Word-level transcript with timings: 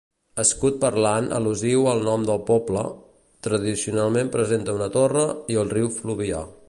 Escut 0.43 0.77
parlant 0.83 1.27
al·lusiu 1.39 1.83
al 1.91 2.01
nom 2.07 2.25
del 2.29 2.41
poble: 2.47 2.83
tradicionalment 3.49 4.33
presenta 4.37 4.77
una 4.79 4.89
torre 4.97 5.27
i 5.55 5.61
el 5.67 5.71
riu 5.77 5.93
Fluvià. 6.01 6.43